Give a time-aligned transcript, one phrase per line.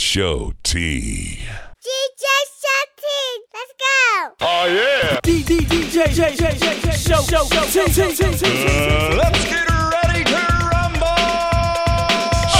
[0.00, 0.78] Show T.
[0.80, 2.24] DJ
[2.58, 3.20] Shanti,
[3.52, 4.34] let's go.
[4.40, 5.20] Oh yeah.
[5.22, 9.44] D D DJ J J J J Show Show T T T T Uh, let's
[9.44, 10.40] get ready to
[10.72, 11.20] rumble.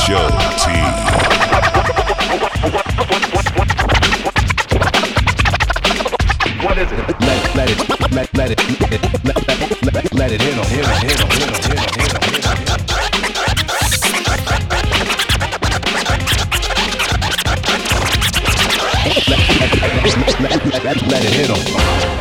[0.04, 0.28] Show
[0.60, 1.80] T.
[6.62, 6.98] What is it?
[7.20, 8.90] Let, let it, let, let it, let,
[9.24, 9.48] let,
[9.82, 11.78] let, let, let it hit 'em, hit 'em, hit 'em, hit 'em, hit 'em, hit
[11.78, 11.99] 'em, hit 'em.
[20.90, 22.19] Let, it hit 'em.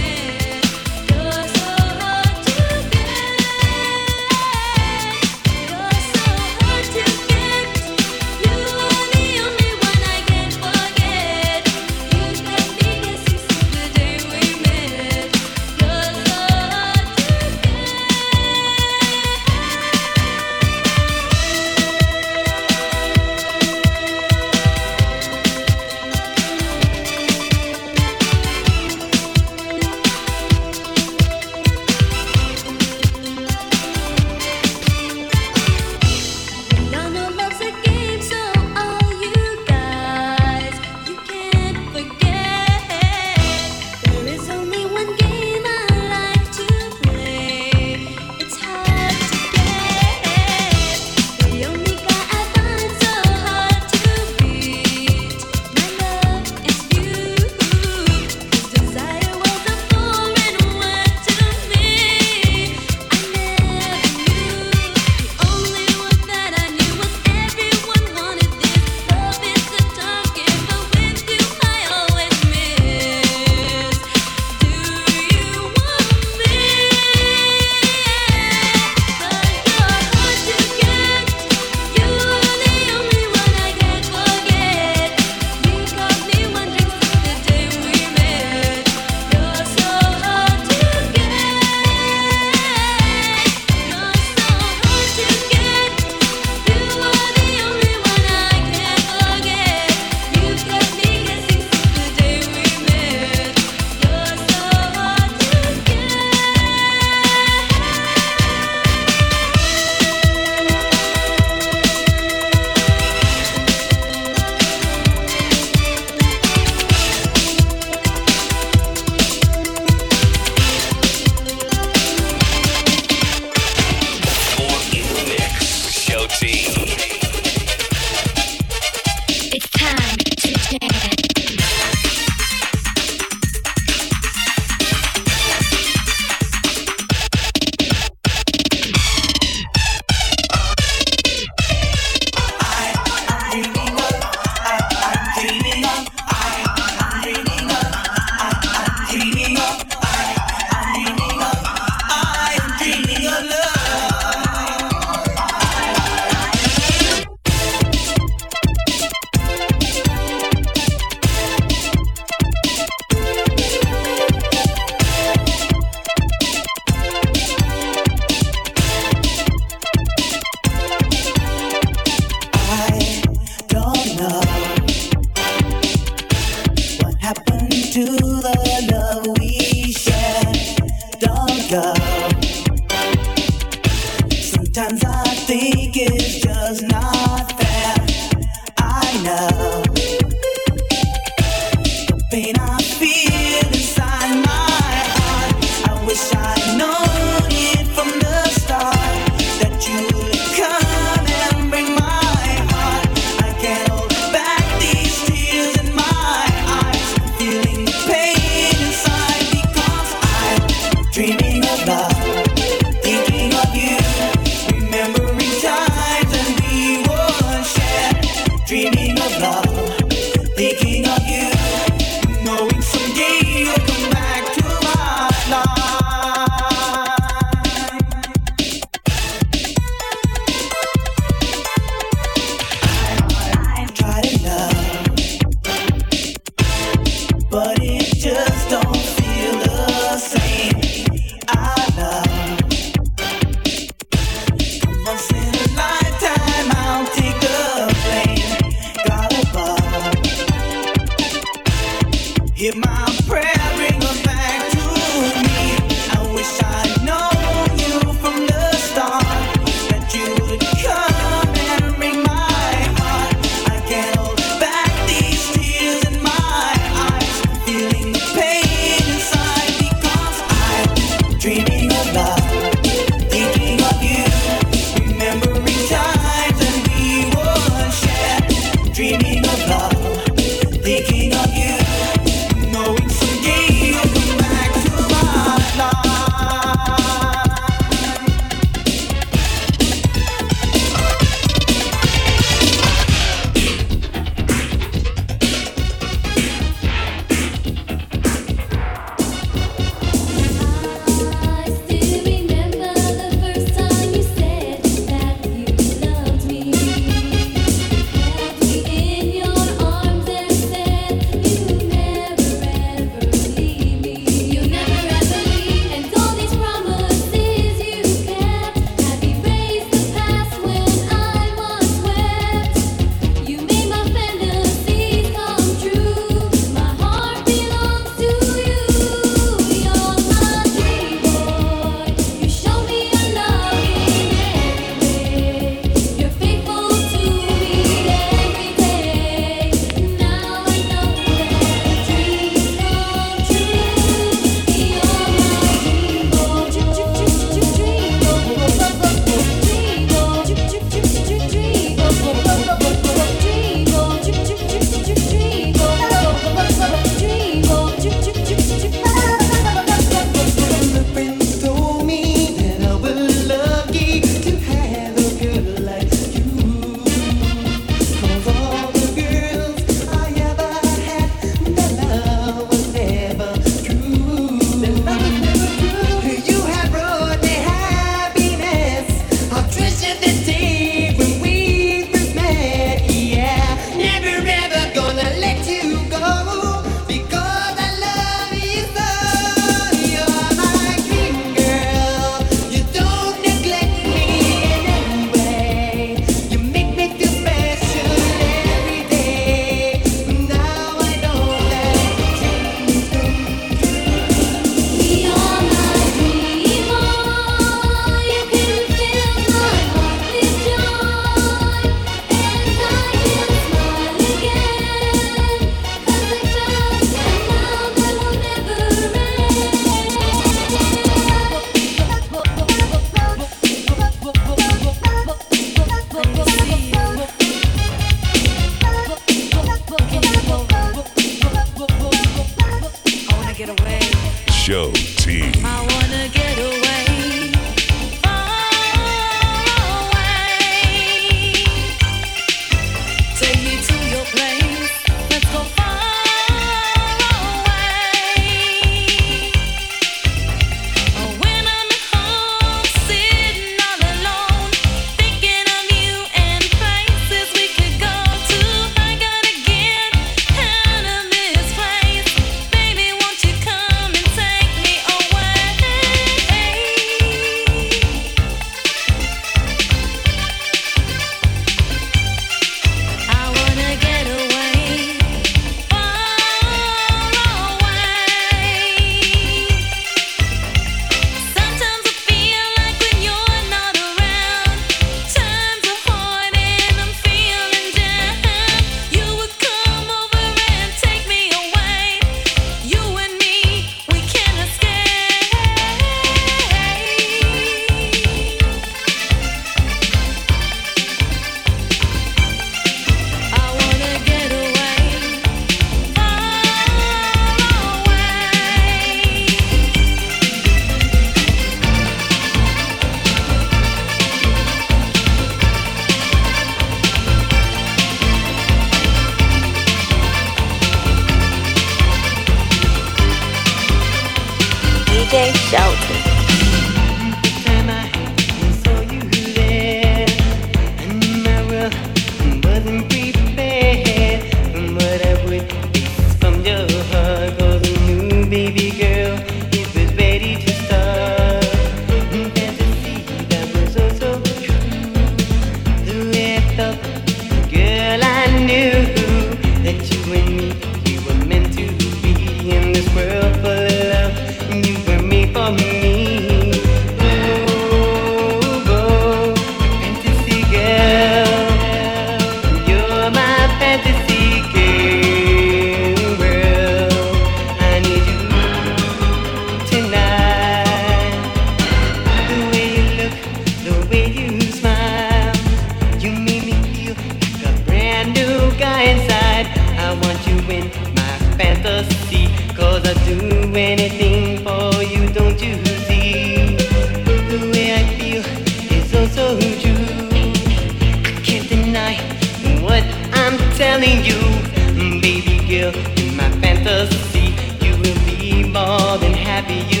[599.61, 599.95] Happy.
[599.95, 600.00] You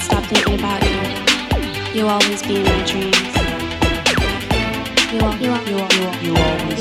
[0.00, 2.00] stop thinking about you.
[2.00, 3.16] You always be in my dreams.
[5.12, 5.92] You, al- you, al- you, al-
[6.22, 6.32] you,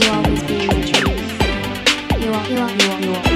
[0.06, 1.32] you always be in my dreams.
[2.22, 3.29] You, you, you, you, you.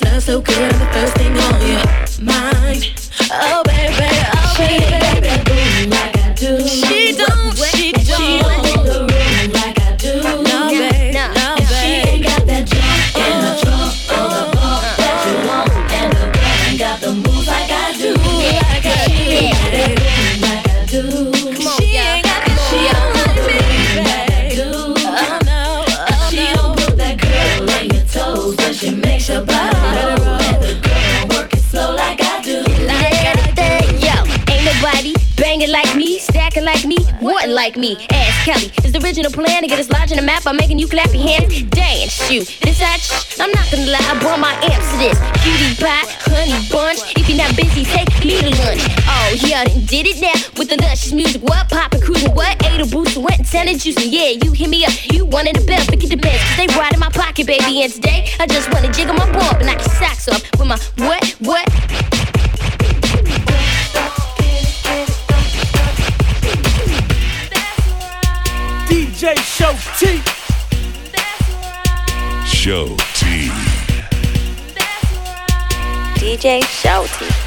[0.00, 2.92] this love so good, the first thing on your mind.
[3.30, 3.62] Oh,
[37.66, 37.96] like me.
[38.10, 40.78] ask Kelly is the original plan to get us lodge in a map by making
[40.78, 41.64] you clap your hands.
[41.74, 42.44] Dance, you.
[42.62, 45.18] This I, sh- I'm not gonna lie, I brought my amps to this.
[45.42, 47.02] Cutie pie, honey bunch.
[47.18, 48.82] If you're not busy, take me to lunch.
[49.10, 51.42] Oh, yeah, did it now with the luscious music.
[51.42, 51.68] What?
[51.68, 52.54] Poppin', cruisin', what?
[52.64, 54.14] Ate a boost, went and sounded juicing.
[54.14, 54.94] Yeah, you hit me up.
[55.10, 56.38] You wanted the best, but get the best.
[56.46, 57.82] Cause they ride in my pocket, baby.
[57.82, 60.78] And today, I just wanna jiggle my ball, and knock your socks off with my
[61.02, 61.34] what?
[61.42, 61.66] What?
[69.26, 70.22] DJ Show T.
[72.46, 73.50] Show T.
[76.14, 77.45] DJ Show T.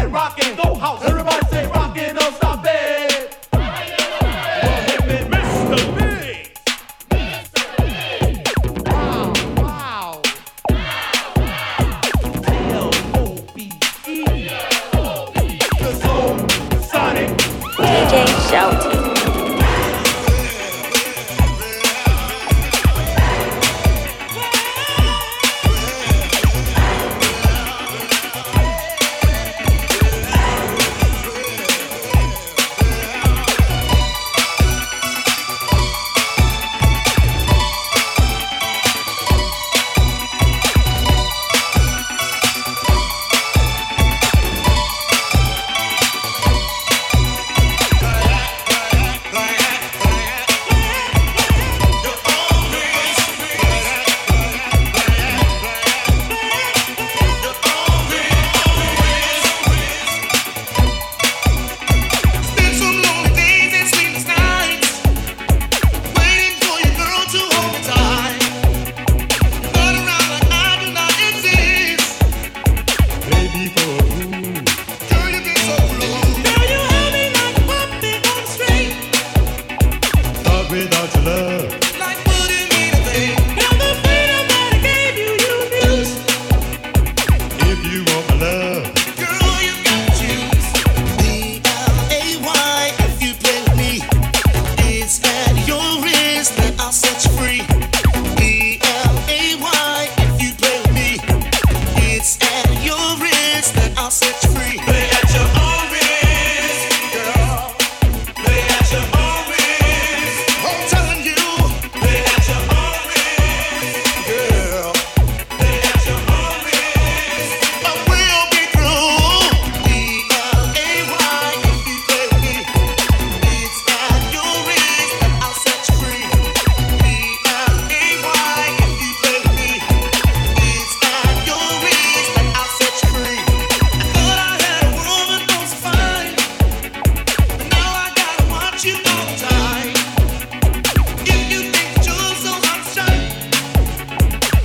[0.00, 1.02] rockin' go house.
[1.04, 2.71] Everybody say rockin' don't stop that.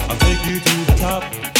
[0.09, 1.56] I'll take you to the top.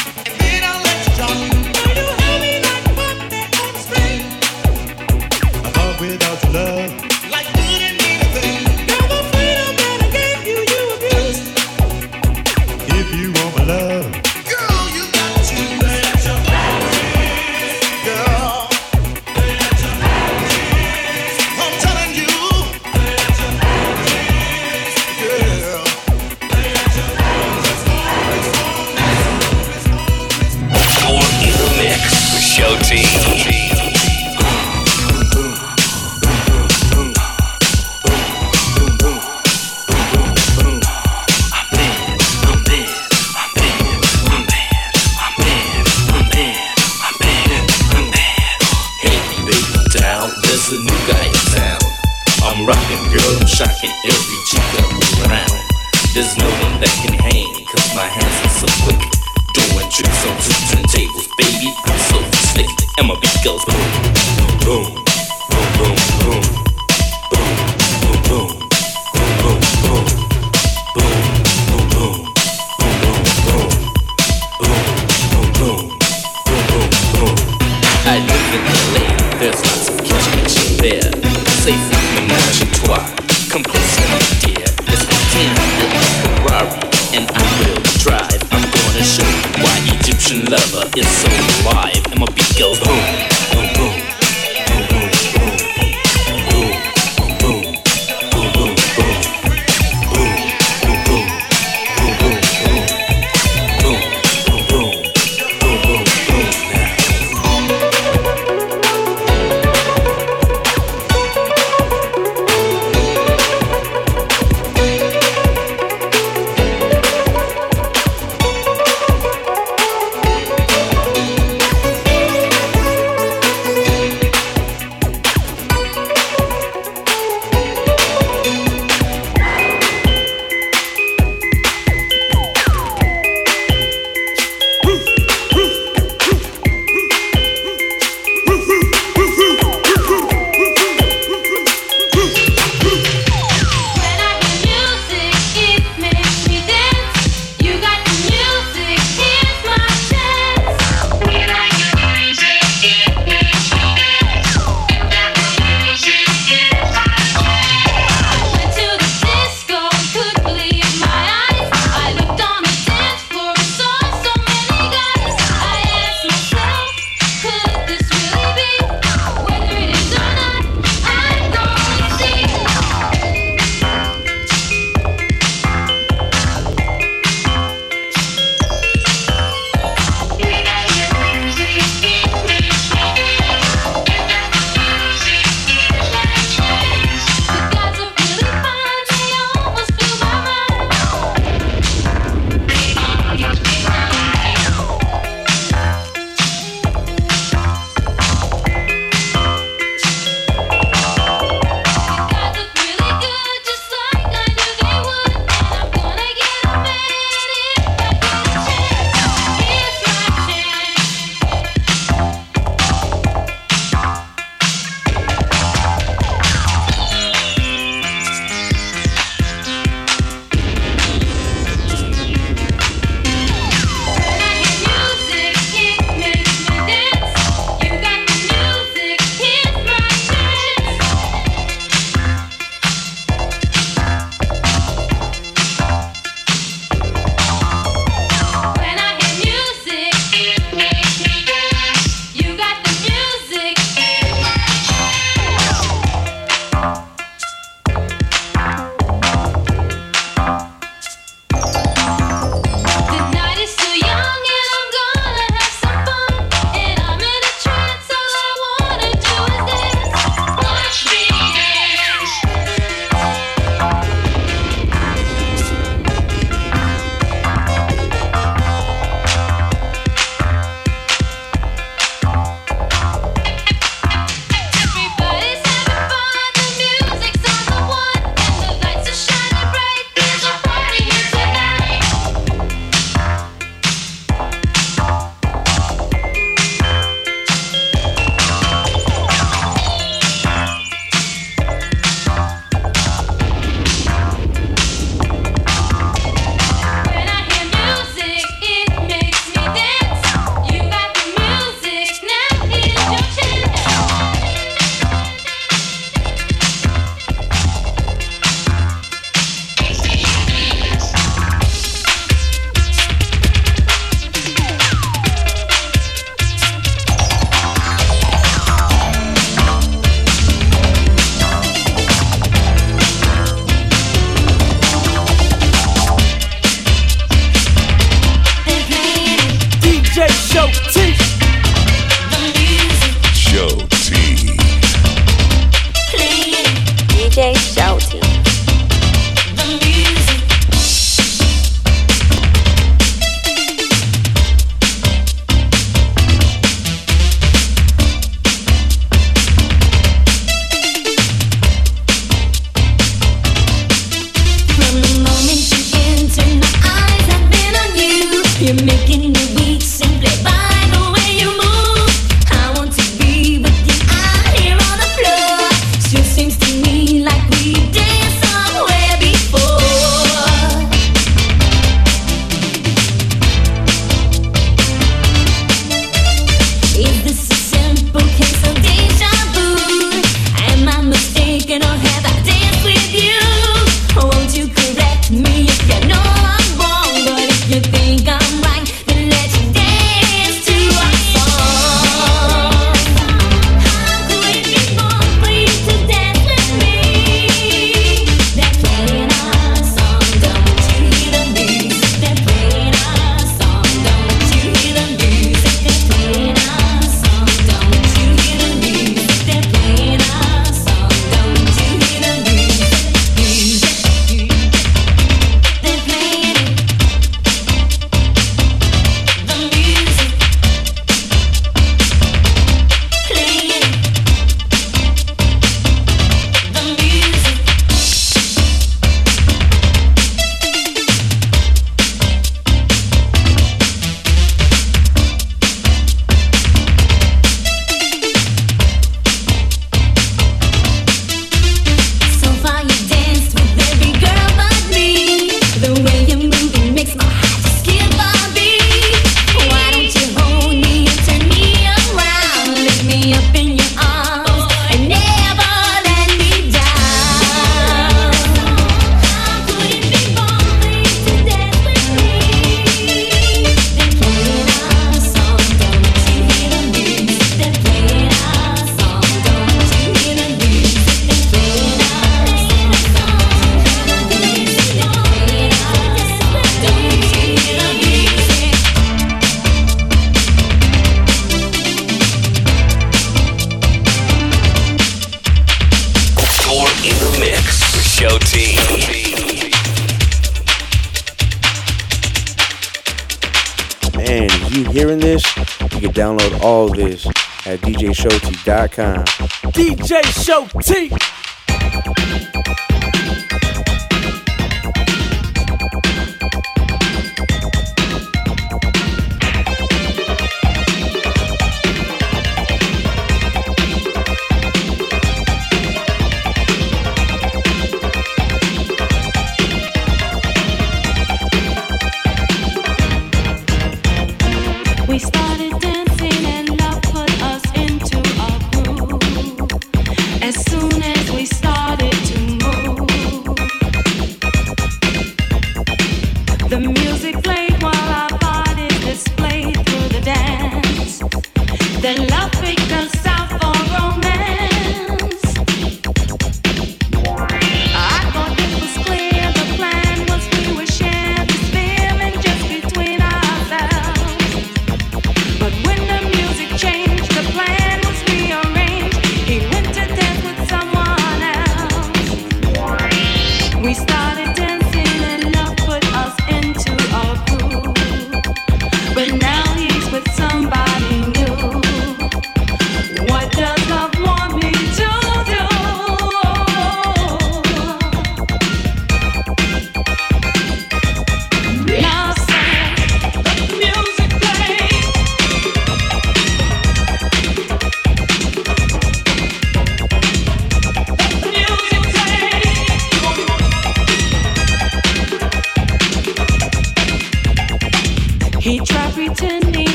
[498.97, 501.16] DJ Show T.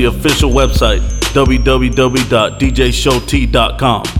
[0.00, 1.00] the official website
[1.34, 4.19] www.djshowt.com.